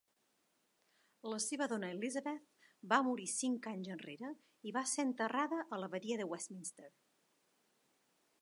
La 1.33 1.37
seva 1.47 1.67
dona 1.73 1.89
Elizabeth 1.95 2.47
va 2.93 2.99
morir 3.09 3.29
cinc 3.33 3.69
anys 3.73 3.91
enrere 3.97 4.33
i 4.69 4.73
va 4.79 4.85
ser 4.95 5.07
enterrada 5.09 5.63
a 5.67 5.81
l"Abadia 5.81 6.21
de 6.23 6.31
Westminster. 6.33 6.91